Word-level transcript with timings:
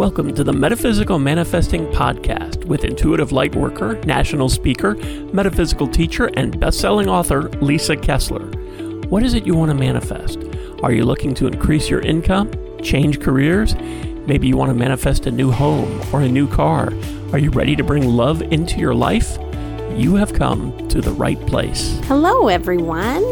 Welcome 0.00 0.32
to 0.36 0.42
the 0.42 0.54
Metaphysical 0.54 1.18
Manifesting 1.18 1.86
Podcast 1.88 2.64
with 2.64 2.84
intuitive 2.84 3.32
lightworker, 3.32 4.02
national 4.06 4.48
speaker, 4.48 4.94
metaphysical 5.34 5.86
teacher, 5.86 6.30
and 6.38 6.58
best-selling 6.58 7.06
author 7.06 7.50
Lisa 7.60 7.98
Kessler. 7.98 8.46
What 9.10 9.22
is 9.22 9.34
it 9.34 9.44
you 9.44 9.54
want 9.54 9.70
to 9.72 9.74
manifest? 9.74 10.38
Are 10.82 10.90
you 10.90 11.04
looking 11.04 11.34
to 11.34 11.46
increase 11.46 11.90
your 11.90 12.00
income, 12.00 12.50
change 12.82 13.20
careers? 13.20 13.74
Maybe 14.26 14.48
you 14.48 14.56
want 14.56 14.70
to 14.70 14.74
manifest 14.74 15.26
a 15.26 15.30
new 15.30 15.50
home 15.50 16.00
or 16.14 16.22
a 16.22 16.28
new 16.28 16.48
car. 16.48 16.94
Are 17.32 17.38
you 17.38 17.50
ready 17.50 17.76
to 17.76 17.84
bring 17.84 18.08
love 18.08 18.40
into 18.40 18.78
your 18.78 18.94
life? 18.94 19.36
You 19.96 20.14
have 20.14 20.32
come 20.32 20.88
to 20.88 21.02
the 21.02 21.12
right 21.12 21.38
place. 21.46 22.00
Hello, 22.04 22.48
everyone. 22.48 23.22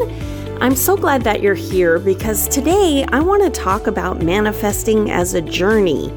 I'm 0.61 0.77
so 0.77 0.99
glad 0.99 1.23
that 1.23 1.41
you're 1.41 1.55
here 1.55 1.99
because 1.99 2.47
today 2.47 3.07
I 3.11 3.21
want 3.21 3.43
to 3.43 3.49
talk 3.59 3.87
about 3.87 4.21
manifesting 4.21 5.11
as 5.11 5.33
a 5.33 5.41
journey 5.41 6.13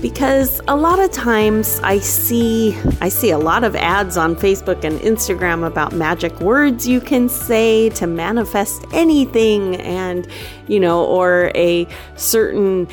because 0.00 0.60
a 0.68 0.76
lot 0.76 0.98
of 0.98 1.10
times 1.10 1.80
I 1.82 1.98
see 1.98 2.76
I 3.00 3.08
see 3.08 3.30
a 3.30 3.38
lot 3.38 3.64
of 3.64 3.74
ads 3.76 4.16
on 4.16 4.36
Facebook 4.36 4.84
and 4.84 5.00
Instagram 5.00 5.66
about 5.66 5.92
magic 5.92 6.38
words 6.40 6.86
you 6.86 7.00
can 7.00 7.28
say 7.28 7.90
to 7.90 8.06
manifest 8.06 8.84
anything 8.92 9.76
and 9.76 10.26
you 10.68 10.80
know 10.80 11.04
or 11.04 11.50
a 11.54 11.86
certain 12.16 12.88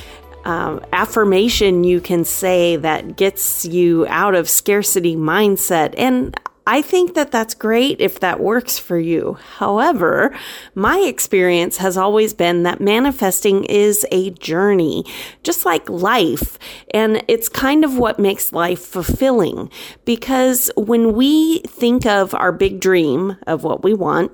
um, 0.45 0.79
affirmation 0.93 1.83
you 1.83 1.99
can 1.99 2.23
say 2.23 2.75
that 2.77 3.17
gets 3.17 3.65
you 3.65 4.05
out 4.07 4.35
of 4.35 4.47
scarcity 4.47 5.15
mindset. 5.15 5.93
And 5.97 6.39
I 6.67 6.81
think 6.81 7.13
that 7.13 7.31
that's 7.31 7.53
great 7.53 8.01
if 8.01 8.19
that 8.21 8.39
works 8.39 8.79
for 8.79 8.97
you. 8.97 9.37
However, 9.57 10.35
my 10.73 10.97
experience 10.99 11.77
has 11.77 11.95
always 11.95 12.33
been 12.33 12.63
that 12.63 12.81
manifesting 12.81 13.65
is 13.65 14.03
a 14.11 14.31
journey, 14.31 15.05
just 15.43 15.63
like 15.63 15.87
life. 15.87 16.57
And 16.91 17.23
it's 17.27 17.49
kind 17.49 17.85
of 17.85 17.97
what 17.97 18.17
makes 18.17 18.51
life 18.51 18.79
fulfilling 18.79 19.69
because 20.05 20.71
when 20.75 21.13
we 21.13 21.59
think 21.59 22.07
of 22.07 22.33
our 22.33 22.51
big 22.51 22.79
dream 22.79 23.37
of 23.45 23.63
what 23.63 23.83
we 23.83 23.93
want, 23.93 24.31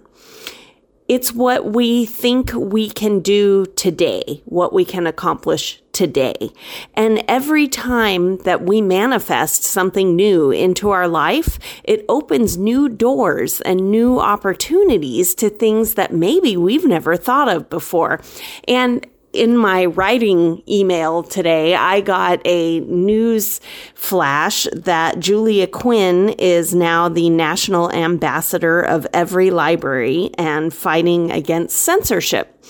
it's 1.09 1.33
what 1.33 1.73
we 1.73 2.05
think 2.05 2.53
we 2.53 2.89
can 2.89 3.19
do 3.19 3.65
today, 3.75 4.41
what 4.45 4.71
we 4.71 4.85
can 4.85 5.05
accomplish 5.05 5.80
today. 5.93 6.51
And 6.93 7.23
every 7.27 7.67
time 7.67 8.37
that 8.39 8.63
we 8.63 8.81
manifest 8.81 9.63
something 9.63 10.15
new 10.15 10.51
into 10.51 10.89
our 10.89 11.07
life, 11.07 11.59
it 11.83 12.05
opens 12.09 12.57
new 12.57 12.89
doors 12.89 13.61
and 13.61 13.91
new 13.91 14.19
opportunities 14.19 15.35
to 15.35 15.49
things 15.49 15.95
that 15.95 16.13
maybe 16.13 16.57
we've 16.57 16.85
never 16.85 17.15
thought 17.17 17.49
of 17.49 17.69
before. 17.69 18.21
And 18.67 19.05
in 19.33 19.55
my 19.55 19.85
writing 19.85 20.61
email 20.67 21.23
today, 21.23 21.75
I 21.75 22.01
got 22.01 22.41
a 22.45 22.81
news 22.81 23.61
flash 23.95 24.67
that 24.73 25.19
Julia 25.19 25.67
Quinn 25.67 26.29
is 26.29 26.75
now 26.75 27.07
the 27.07 27.29
national 27.29 27.91
ambassador 27.91 28.81
of 28.81 29.07
every 29.13 29.49
library 29.49 30.31
and 30.37 30.73
fighting 30.73 31.31
against 31.31 31.77
censorship. 31.77 32.61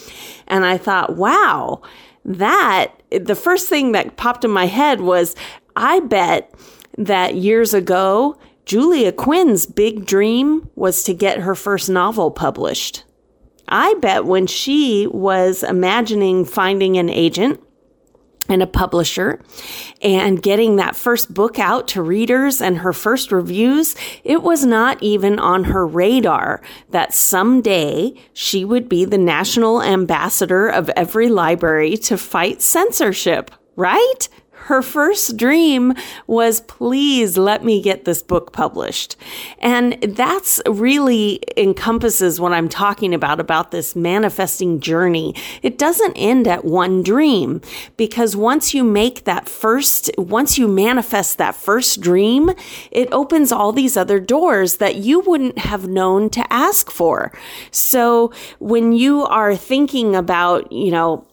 And 0.47 0.65
I 0.65 0.77
thought, 0.77 1.15
wow, 1.15 1.81
that 2.25 3.00
the 3.11 3.35
first 3.35 3.69
thing 3.69 3.91
that 3.91 4.17
popped 4.17 4.45
in 4.45 4.51
my 4.51 4.65
head 4.65 5.01
was 5.01 5.35
I 5.75 5.99
bet 6.01 6.53
that 6.97 7.35
years 7.35 7.73
ago, 7.73 8.37
Julia 8.65 9.11
Quinn's 9.11 9.65
big 9.65 10.05
dream 10.05 10.69
was 10.75 11.03
to 11.03 11.13
get 11.13 11.39
her 11.39 11.55
first 11.55 11.89
novel 11.89 12.31
published. 12.31 13.03
I 13.67 13.95
bet 13.95 14.25
when 14.25 14.47
she 14.47 15.07
was 15.07 15.63
imagining 15.63 16.45
finding 16.45 16.97
an 16.97 17.09
agent, 17.09 17.61
and 18.51 18.61
a 18.61 18.67
publisher 18.67 19.41
and 20.01 20.41
getting 20.41 20.75
that 20.75 20.95
first 20.95 21.33
book 21.33 21.57
out 21.57 21.87
to 21.89 22.01
readers 22.01 22.61
and 22.61 22.79
her 22.79 22.93
first 22.93 23.31
reviews, 23.31 23.95
it 24.23 24.43
was 24.43 24.65
not 24.65 25.01
even 25.01 25.39
on 25.39 25.65
her 25.65 25.87
radar 25.87 26.61
that 26.89 27.13
someday 27.13 28.13
she 28.33 28.65
would 28.65 28.89
be 28.89 29.05
the 29.05 29.17
national 29.17 29.81
ambassador 29.81 30.67
of 30.67 30.89
every 30.89 31.29
library 31.29 31.97
to 31.97 32.17
fight 32.17 32.61
censorship, 32.61 33.51
right? 33.75 34.27
Her 34.65 34.81
first 34.81 35.37
dream 35.37 35.93
was 36.27 36.61
please 36.61 37.37
let 37.37 37.63
me 37.63 37.81
get 37.81 38.05
this 38.05 38.21
book 38.21 38.53
published. 38.53 39.15
And 39.59 39.93
that's 40.01 40.61
really 40.67 41.41
encompasses 41.57 42.39
what 42.39 42.53
I'm 42.53 42.69
talking 42.69 43.13
about, 43.13 43.39
about 43.39 43.71
this 43.71 43.95
manifesting 43.95 44.79
journey. 44.79 45.33
It 45.63 45.77
doesn't 45.77 46.15
end 46.15 46.47
at 46.47 46.63
one 46.63 47.01
dream 47.01 47.61
because 47.97 48.35
once 48.35 48.73
you 48.73 48.83
make 48.83 49.23
that 49.23 49.49
first, 49.49 50.11
once 50.17 50.57
you 50.57 50.67
manifest 50.67 51.39
that 51.39 51.55
first 51.55 51.99
dream, 51.99 52.51
it 52.91 53.09
opens 53.11 53.51
all 53.51 53.71
these 53.71 53.97
other 53.97 54.19
doors 54.19 54.77
that 54.77 54.95
you 54.95 55.21
wouldn't 55.21 55.57
have 55.57 55.87
known 55.87 56.29
to 56.29 56.53
ask 56.53 56.91
for. 56.91 57.31
So 57.71 58.31
when 58.59 58.91
you 58.91 59.23
are 59.23 59.55
thinking 59.55 60.15
about, 60.15 60.71
you 60.71 60.91
know, 60.91 61.25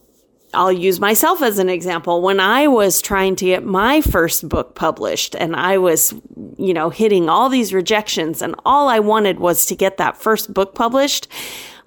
I'll 0.55 0.73
use 0.73 0.99
myself 0.99 1.43
as 1.43 1.59
an 1.59 1.69
example. 1.69 2.23
When 2.23 2.41
I 2.41 2.69
was 2.69 3.03
trying 3.03 3.37
to 3.37 3.45
get 3.45 3.65
my 3.65 4.01
first 4.01 4.49
book 4.49 4.75
published 4.75 5.35
and 5.35 5.55
I 5.55 5.79
was, 5.79 6.15
you 6.57 6.73
know, 6.73 6.91
hitting 6.91 7.29
all 7.29 7.49
these 7.49 7.75
rejections 7.75 8.41
and 8.41 8.55
all 8.65 8.89
I 8.89 8.99
wanted 8.99 9.41
was 9.41 9.67
to 9.67 9.77
get 9.77 9.99
that 9.99 10.17
first 10.17 10.55
book 10.55 10.75
published, 10.75 11.29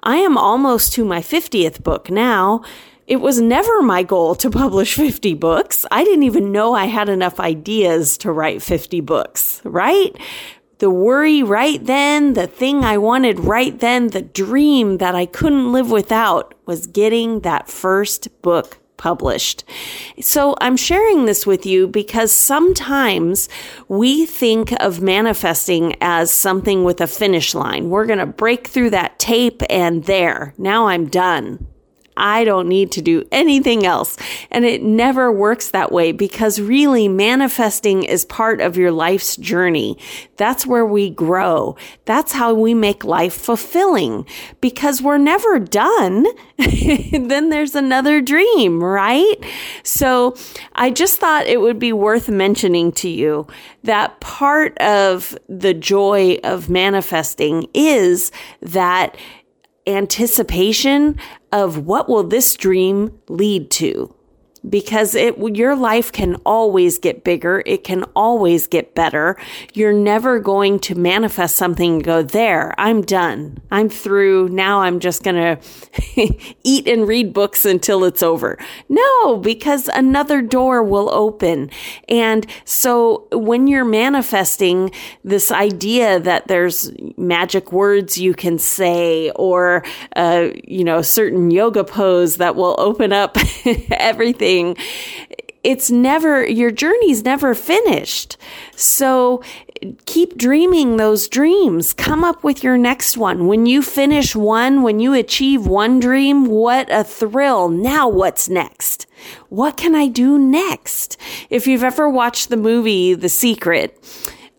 I 0.03 0.17
am 0.17 0.38
almost 0.38 0.94
to 0.94 1.05
my 1.05 1.22
50th 1.22 1.83
book 1.83 2.09
now. 2.09 2.63
It 3.07 3.17
was 3.17 3.41
never 3.41 3.81
my 3.81 4.03
goal 4.03 4.35
to 4.35 4.49
publish 4.49 4.95
50 4.95 5.33
books. 5.33 5.85
I 5.91 6.03
didn't 6.03 6.23
even 6.23 6.51
know 6.51 6.73
I 6.73 6.85
had 6.85 7.09
enough 7.09 7.39
ideas 7.39 8.17
to 8.19 8.31
write 8.31 8.61
50 8.61 9.01
books, 9.01 9.61
right? 9.66 10.16
The 10.81 10.89
worry 10.89 11.43
right 11.43 11.85
then, 11.85 12.33
the 12.33 12.47
thing 12.47 12.83
I 12.83 12.97
wanted 12.97 13.39
right 13.39 13.79
then, 13.79 14.07
the 14.07 14.23
dream 14.23 14.97
that 14.97 15.13
I 15.13 15.27
couldn't 15.27 15.71
live 15.71 15.91
without 15.91 16.55
was 16.65 16.87
getting 16.87 17.41
that 17.41 17.69
first 17.69 18.41
book 18.41 18.79
published. 18.97 19.63
So 20.21 20.55
I'm 20.59 20.75
sharing 20.75 21.25
this 21.25 21.45
with 21.45 21.67
you 21.67 21.87
because 21.87 22.31
sometimes 22.31 23.47
we 23.89 24.25
think 24.25 24.71
of 24.81 25.01
manifesting 25.01 25.95
as 26.01 26.33
something 26.33 26.83
with 26.83 26.99
a 26.99 27.05
finish 27.05 27.53
line. 27.53 27.91
We're 27.91 28.07
going 28.07 28.17
to 28.17 28.25
break 28.25 28.67
through 28.67 28.89
that 28.89 29.19
tape 29.19 29.61
and 29.69 30.05
there, 30.05 30.55
now 30.57 30.87
I'm 30.87 31.09
done. 31.09 31.67
I 32.17 32.44
don't 32.44 32.67
need 32.67 32.91
to 32.94 33.01
do 33.01 33.25
anything 33.31 33.85
else. 33.85 34.17
And 34.49 34.66
it 34.66 34.83
never 34.83 35.31
works 35.31 35.69
that 35.69 35.91
way 35.91 36.11
because 36.11 36.59
really 36.59 37.07
manifesting 37.07 38.03
is 38.03 38.25
part 38.25 38.61
of 38.61 38.77
your 38.77 38.91
life's 38.91 39.38
journey. 39.38 39.97
That's 40.38 40.66
where 40.66 40.85
we 40.85 41.09
grow. 41.09 41.77
That's 42.05 42.33
how 42.33 42.53
we 42.53 42.73
make 42.73 43.03
life 43.03 43.33
fulfilling 43.33 44.25
because 44.59 45.01
we're 45.01 45.17
never 45.17 45.59
done. 45.59 46.25
then 46.57 47.49
there's 47.49 47.75
another 47.75 48.22
dream, 48.22 48.83
right? 48.83 49.35
So 49.83 50.35
I 50.73 50.91
just 50.91 51.19
thought 51.19 51.47
it 51.47 51.61
would 51.61 51.79
be 51.79 51.93
worth 51.93 52.29
mentioning 52.29 52.91
to 52.93 53.09
you 53.09 53.47
that 53.83 54.19
part 54.19 54.78
of 54.79 55.38
the 55.47 55.73
joy 55.73 56.39
of 56.43 56.69
manifesting 56.69 57.67
is 57.73 58.31
that 58.61 59.17
anticipation 59.88 61.17
of 61.51 61.85
what 61.85 62.07
will 62.07 62.23
this 62.23 62.56
dream 62.56 63.19
lead 63.28 63.69
to 63.72 64.13
because 64.69 65.16
it 65.16 65.38
your 65.55 65.75
life 65.75 66.11
can 66.11 66.35
always 66.45 66.99
get 66.99 67.23
bigger. 67.23 67.63
It 67.66 67.83
can 67.83 68.03
always 68.16 68.67
get 68.67 68.94
better. 68.94 69.38
You're 69.73 69.94
never 69.94 70.39
going 70.39 70.79
to 70.81 70.95
manifest 70.95 71.55
something 71.55 71.95
and 71.95 72.03
go 72.03 72.22
there 72.22 72.73
i'm 72.77 73.01
done. 73.01 73.57
I'm 73.72 73.89
through. 73.89 74.49
Now 74.49 74.81
i'm 74.81 74.99
just 74.99 75.23
going 75.23 75.35
to 76.16 76.53
eat 76.63 76.88
and 76.88 77.07
read 77.07 77.33
books 77.33 77.66
until 77.66 78.03
it's 78.03 78.22
over. 78.22 78.57
No 78.88 79.38
because 79.38 79.88
another 79.88 80.41
door 80.41 80.83
will 80.83 81.09
open. 81.09 81.72
And 82.08 82.46
so 82.66 83.28
when 83.31 83.67
you're 83.67 83.85
manifesting 83.85 84.91
this 85.23 85.52
idea 85.52 86.19
that 86.19 86.47
there's 86.47 86.91
magic 87.17 87.72
words 87.72 88.17
you 88.17 88.34
can 88.34 88.59
say 88.59 89.31
or 89.31 89.84
uh, 90.16 90.49
you 90.63 90.84
know 90.84 91.02
certain 91.02 91.49
yoga 91.49 91.84
pose 91.84 92.37
that 92.37 92.55
will 92.55 92.75
open 92.78 93.11
up 93.11 93.37
everything 93.91 94.50
it's 95.63 95.91
never, 95.91 96.45
your 96.45 96.71
journey's 96.71 97.23
never 97.23 97.53
finished. 97.53 98.37
So 98.75 99.43
keep 100.05 100.37
dreaming 100.37 100.97
those 100.97 101.27
dreams. 101.27 101.93
Come 101.93 102.23
up 102.23 102.43
with 102.43 102.63
your 102.63 102.77
next 102.77 103.17
one. 103.17 103.47
When 103.47 103.65
you 103.65 103.81
finish 103.81 104.35
one, 104.35 104.81
when 104.81 104.99
you 104.99 105.13
achieve 105.13 105.65
one 105.67 105.99
dream, 105.99 106.45
what 106.45 106.87
a 106.91 107.03
thrill. 107.03 107.69
Now 107.69 108.07
what's 108.07 108.49
next? 108.49 109.05
What 109.49 109.77
can 109.77 109.95
I 109.95 110.07
do 110.07 110.37
next? 110.37 111.17
If 111.49 111.67
you've 111.67 111.83
ever 111.83 112.09
watched 112.09 112.49
the 112.49 112.57
movie 112.57 113.13
The 113.13 113.29
Secret, 113.29 113.97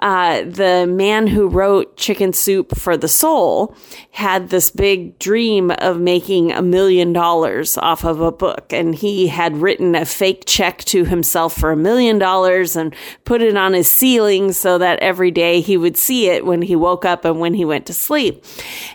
uh, 0.02 0.42
the 0.42 0.84
man 0.88 1.28
who 1.28 1.46
wrote 1.46 1.96
Chicken 1.96 2.32
Soup 2.32 2.76
for 2.76 2.96
the 2.96 3.06
Soul 3.06 3.76
had 4.10 4.48
this 4.48 4.68
big 4.68 5.16
dream 5.20 5.70
of 5.78 6.00
making 6.00 6.50
a 6.50 6.60
million 6.60 7.12
dollars 7.12 7.78
off 7.78 8.04
of 8.04 8.20
a 8.20 8.32
book. 8.32 8.72
And 8.72 8.96
he 8.96 9.28
had 9.28 9.58
written 9.58 9.94
a 9.94 10.04
fake 10.04 10.42
check 10.44 10.78
to 10.86 11.04
himself 11.04 11.56
for 11.56 11.70
a 11.70 11.76
million 11.76 12.18
dollars 12.18 12.74
and 12.74 12.92
put 13.24 13.42
it 13.42 13.56
on 13.56 13.74
his 13.74 13.88
ceiling 13.88 14.50
so 14.50 14.76
that 14.76 14.98
every 14.98 15.30
day 15.30 15.60
he 15.60 15.76
would 15.76 15.96
see 15.96 16.28
it 16.28 16.44
when 16.44 16.62
he 16.62 16.74
woke 16.74 17.04
up 17.04 17.24
and 17.24 17.38
when 17.38 17.54
he 17.54 17.64
went 17.64 17.86
to 17.86 17.94
sleep. 17.94 18.44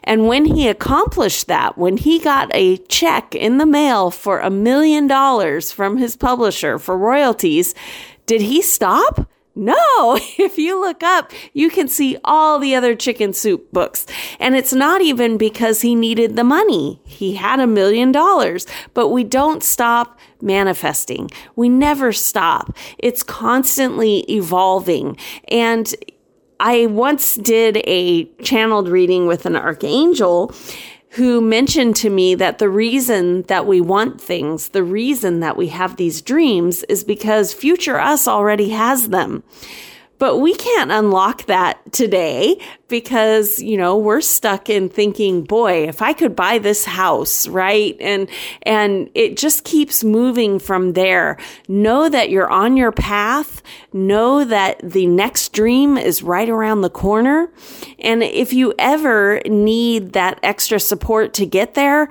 And 0.03 0.27
when 0.27 0.43
he 0.43 0.67
accomplished 0.67 1.47
that, 1.47 1.77
when 1.77 1.95
he 1.95 2.19
got 2.19 2.51
a 2.53 2.77
check 2.87 3.33
in 3.33 3.59
the 3.59 3.65
mail 3.65 4.11
for 4.11 4.39
a 4.39 4.49
million 4.49 5.07
dollars 5.07 5.71
from 5.71 5.95
his 5.95 6.17
publisher 6.17 6.77
for 6.77 6.97
royalties, 6.97 7.73
did 8.25 8.41
he 8.41 8.61
stop? 8.61 9.29
No, 9.57 10.19
if 10.37 10.57
you 10.57 10.79
look 10.79 11.03
up, 11.03 11.31
you 11.53 11.69
can 11.69 11.87
see 11.87 12.17
all 12.23 12.59
the 12.59 12.75
other 12.75 12.95
chicken 12.95 13.33
soup 13.33 13.71
books. 13.71 14.05
And 14.39 14.55
it's 14.55 14.73
not 14.73 15.01
even 15.01 15.37
because 15.37 15.81
he 15.81 15.95
needed 15.95 16.35
the 16.35 16.43
money. 16.43 17.01
He 17.03 17.35
had 17.35 17.59
a 17.59 17.67
million 17.67 18.11
dollars, 18.11 18.67
but 18.93 19.09
we 19.09 19.23
don't 19.23 19.63
stop 19.63 20.19
manifesting. 20.41 21.31
We 21.55 21.69
never 21.69 22.13
stop. 22.13 22.75
It's 22.99 23.23
constantly 23.23 24.19
evolving. 24.29 25.17
And 25.47 25.93
I 26.59 26.85
once 26.87 27.35
did 27.35 27.77
a 27.85 28.25
channeled 28.43 28.89
reading 28.89 29.27
with 29.27 29.45
an 29.45 29.55
archangel 29.55 30.53
who 31.11 31.41
mentioned 31.41 31.95
to 31.97 32.09
me 32.09 32.35
that 32.35 32.59
the 32.59 32.69
reason 32.69 33.43
that 33.43 33.65
we 33.65 33.81
want 33.81 34.19
things, 34.21 34.69
the 34.69 34.83
reason 34.83 35.39
that 35.39 35.57
we 35.57 35.69
have 35.69 35.95
these 35.95 36.21
dreams 36.21 36.83
is 36.83 37.03
because 37.03 37.53
future 37.53 37.99
us 37.99 38.27
already 38.27 38.69
has 38.69 39.09
them. 39.09 39.43
But 40.19 40.37
we 40.37 40.55
can't 40.55 40.91
unlock 40.91 41.45
that 41.45 41.91
today 41.91 42.59
because, 42.87 43.59
you 43.59 43.77
know, 43.77 43.97
we're 43.97 44.21
stuck 44.21 44.69
in 44.69 44.89
thinking, 44.89 45.43
boy, 45.43 45.87
if 45.87 46.01
I 46.01 46.13
could 46.13 46.35
buy 46.35 46.57
this 46.57 46.85
house, 46.85 47.47
right? 47.47 47.95
And, 47.99 48.27
and 48.63 49.09
it 49.13 49.37
just 49.37 49.63
keeps 49.63 50.03
moving 50.03 50.57
from 50.57 50.93
there. 50.93 51.37
Know 51.67 52.09
that 52.09 52.29
you're 52.29 52.49
on 52.49 52.77
your 52.77 52.91
path. 52.91 53.61
Know 53.93 54.43
that 54.43 54.79
the 54.83 55.05
next 55.05 55.53
dream 55.53 55.97
is 55.97 56.23
right 56.23 56.49
around 56.49 56.81
the 56.81 56.89
corner. 56.89 57.51
And 57.99 58.23
if 58.23 58.53
you 58.53 58.73
ever 58.79 59.41
need 59.45 60.13
that 60.13 60.39
extra 60.41 60.79
support 60.79 61.35
to 61.35 61.45
get 61.45 61.75
there, 61.75 62.09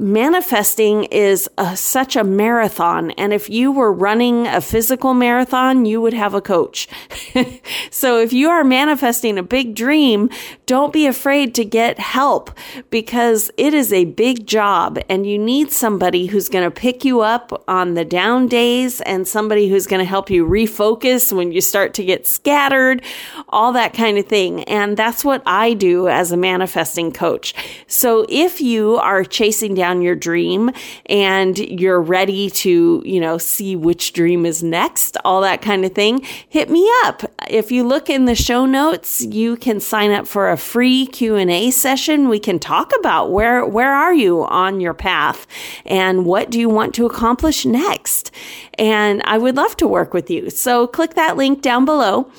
manifesting 0.00 1.04
is 1.04 1.48
a, 1.58 1.76
such 1.76 2.16
a 2.16 2.24
marathon. 2.24 3.10
And 3.12 3.32
if 3.32 3.50
you 3.50 3.70
were 3.70 3.92
running 3.92 4.46
a 4.46 4.60
physical 4.60 5.14
marathon, 5.14 5.84
you 5.84 6.00
would 6.00 6.14
have 6.14 6.32
a 6.34 6.40
coach. 6.40 6.88
so 7.90 8.18
if 8.18 8.32
you 8.32 8.48
are 8.48 8.64
manifesting 8.64 9.36
a 9.36 9.42
big 9.42 9.74
dream, 9.74 10.30
don't 10.70 10.92
be 10.92 11.08
afraid 11.08 11.52
to 11.52 11.64
get 11.64 11.98
help 11.98 12.48
because 12.90 13.50
it 13.56 13.74
is 13.74 13.92
a 13.92 14.04
big 14.04 14.46
job 14.46 15.00
and 15.08 15.26
you 15.26 15.36
need 15.36 15.72
somebody 15.72 16.26
who's 16.26 16.48
going 16.48 16.62
to 16.62 16.70
pick 16.70 17.04
you 17.04 17.22
up 17.22 17.64
on 17.66 17.94
the 17.94 18.04
down 18.04 18.46
days 18.46 19.00
and 19.00 19.26
somebody 19.26 19.68
who's 19.68 19.88
going 19.88 19.98
to 19.98 20.04
help 20.04 20.30
you 20.30 20.46
refocus 20.46 21.32
when 21.32 21.50
you 21.50 21.60
start 21.60 21.92
to 21.92 22.04
get 22.04 22.24
scattered, 22.24 23.02
all 23.48 23.72
that 23.72 23.92
kind 23.92 24.16
of 24.16 24.26
thing. 24.26 24.62
And 24.62 24.96
that's 24.96 25.24
what 25.24 25.42
I 25.44 25.74
do 25.74 26.06
as 26.06 26.30
a 26.30 26.36
manifesting 26.36 27.10
coach. 27.10 27.52
So 27.88 28.24
if 28.28 28.60
you 28.60 28.94
are 28.98 29.24
chasing 29.24 29.74
down 29.74 30.02
your 30.02 30.14
dream 30.14 30.70
and 31.06 31.58
you're 31.58 32.00
ready 32.00 32.48
to, 32.48 33.02
you 33.04 33.18
know, 33.18 33.38
see 33.38 33.74
which 33.74 34.12
dream 34.12 34.46
is 34.46 34.62
next, 34.62 35.16
all 35.24 35.40
that 35.40 35.62
kind 35.62 35.84
of 35.84 35.96
thing, 35.96 36.24
hit 36.48 36.70
me 36.70 36.88
up. 37.06 37.24
If 37.50 37.72
you 37.72 37.82
look 37.82 38.08
in 38.08 38.26
the 38.26 38.36
show 38.36 38.64
notes, 38.64 39.22
you 39.22 39.56
can 39.56 39.80
sign 39.80 40.12
up 40.12 40.28
for 40.28 40.50
a 40.50 40.56
free 40.56 41.06
Q&A 41.06 41.72
session. 41.72 42.28
We 42.28 42.38
can 42.38 42.60
talk 42.60 42.92
about 42.96 43.32
where 43.32 43.66
where 43.66 43.92
are 43.92 44.14
you 44.14 44.44
on 44.44 44.80
your 44.80 44.94
path 44.94 45.48
and 45.84 46.24
what 46.24 46.50
do 46.50 46.60
you 46.60 46.68
want 46.68 46.94
to 46.94 47.06
accomplish 47.06 47.66
next? 47.66 48.30
And 48.78 49.20
I 49.24 49.36
would 49.36 49.56
love 49.56 49.76
to 49.78 49.88
work 49.88 50.14
with 50.14 50.30
you. 50.30 50.48
So 50.48 50.86
click 50.86 51.14
that 51.14 51.36
link 51.36 51.60
down 51.60 51.84
below. 51.84 52.30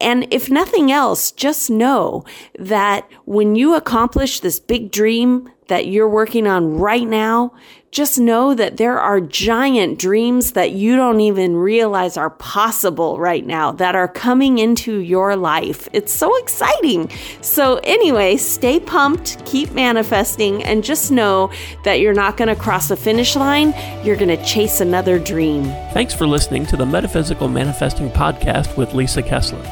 And 0.00 0.32
if 0.32 0.48
nothing 0.48 0.92
else, 0.92 1.32
just 1.32 1.68
know 1.68 2.24
that 2.56 3.08
when 3.24 3.56
you 3.56 3.74
accomplish 3.74 4.38
this 4.38 4.60
big 4.60 4.92
dream 4.92 5.50
that 5.66 5.86
you're 5.88 6.08
working 6.08 6.46
on 6.46 6.76
right 6.76 7.08
now, 7.08 7.54
just 7.94 8.18
know 8.18 8.54
that 8.54 8.76
there 8.76 8.98
are 8.98 9.20
giant 9.20 10.00
dreams 10.00 10.52
that 10.52 10.72
you 10.72 10.96
don't 10.96 11.20
even 11.20 11.54
realize 11.54 12.16
are 12.16 12.28
possible 12.28 13.20
right 13.20 13.46
now 13.46 13.70
that 13.70 13.94
are 13.94 14.08
coming 14.08 14.58
into 14.58 14.98
your 14.98 15.36
life. 15.36 15.88
It's 15.92 16.12
so 16.12 16.36
exciting. 16.38 17.08
So, 17.40 17.76
anyway, 17.84 18.36
stay 18.36 18.80
pumped, 18.80 19.46
keep 19.46 19.70
manifesting, 19.70 20.64
and 20.64 20.82
just 20.82 21.12
know 21.12 21.52
that 21.84 22.00
you're 22.00 22.14
not 22.14 22.36
going 22.36 22.48
to 22.48 22.56
cross 22.56 22.88
the 22.88 22.96
finish 22.96 23.36
line. 23.36 23.72
You're 24.04 24.16
going 24.16 24.36
to 24.36 24.44
chase 24.44 24.80
another 24.80 25.20
dream. 25.20 25.62
Thanks 25.92 26.12
for 26.12 26.26
listening 26.26 26.66
to 26.66 26.76
the 26.76 26.84
Metaphysical 26.84 27.46
Manifesting 27.46 28.10
Podcast 28.10 28.76
with 28.76 28.92
Lisa 28.92 29.22
Kessler. 29.22 29.62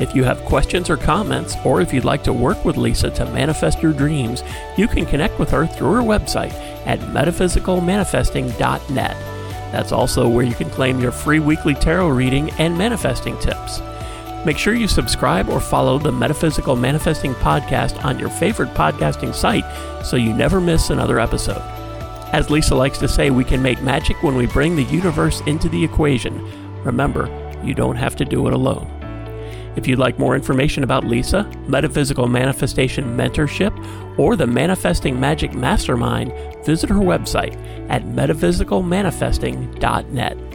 If 0.00 0.14
you 0.14 0.24
have 0.24 0.42
questions 0.46 0.88
or 0.88 0.96
comments, 0.96 1.56
or 1.62 1.82
if 1.82 1.92
you'd 1.92 2.06
like 2.06 2.24
to 2.24 2.32
work 2.32 2.64
with 2.64 2.78
Lisa 2.78 3.10
to 3.10 3.26
manifest 3.26 3.82
your 3.82 3.92
dreams, 3.92 4.42
you 4.78 4.88
can 4.88 5.04
connect 5.04 5.38
with 5.38 5.50
her 5.50 5.66
through 5.66 5.92
her 5.92 6.00
website 6.00 6.54
at 6.86 7.00
metaphysicalmanifesting.net. 7.00 9.16
That's 9.72 9.92
also 9.92 10.26
where 10.26 10.44
you 10.44 10.54
can 10.54 10.70
claim 10.70 11.00
your 11.00 11.12
free 11.12 11.38
weekly 11.38 11.74
tarot 11.74 12.08
reading 12.08 12.50
and 12.52 12.78
manifesting 12.78 13.38
tips. 13.40 13.82
Make 14.46 14.56
sure 14.56 14.72
you 14.72 14.88
subscribe 14.88 15.50
or 15.50 15.60
follow 15.60 15.98
the 15.98 16.10
Metaphysical 16.10 16.76
Manifesting 16.76 17.34
Podcast 17.34 18.02
on 18.02 18.18
your 18.18 18.30
favorite 18.30 18.70
podcasting 18.70 19.34
site 19.34 19.66
so 20.04 20.16
you 20.16 20.32
never 20.32 20.62
miss 20.62 20.88
another 20.88 21.20
episode. 21.20 21.60
As 22.32 22.48
Lisa 22.48 22.74
likes 22.74 22.96
to 22.98 23.08
say, 23.08 23.28
we 23.30 23.44
can 23.44 23.60
make 23.60 23.82
magic 23.82 24.22
when 24.22 24.34
we 24.34 24.46
bring 24.46 24.76
the 24.76 24.84
universe 24.84 25.42
into 25.42 25.68
the 25.68 25.84
equation. 25.84 26.42
Remember, 26.84 27.28
you 27.62 27.74
don't 27.74 27.96
have 27.96 28.16
to 28.16 28.24
do 28.24 28.46
it 28.46 28.54
alone. 28.54 28.90
If 29.76 29.86
you'd 29.86 29.98
like 29.98 30.18
more 30.18 30.34
information 30.34 30.84
about 30.84 31.04
Lisa, 31.04 31.44
Metaphysical 31.68 32.26
Manifestation 32.26 33.16
Mentorship, 33.16 33.72
or 34.18 34.36
the 34.36 34.46
Manifesting 34.46 35.18
Magic 35.18 35.54
Mastermind, 35.54 36.34
visit 36.64 36.90
her 36.90 36.96
website 36.96 37.56
at 37.88 38.04
metaphysicalmanifesting.net. 38.04 40.49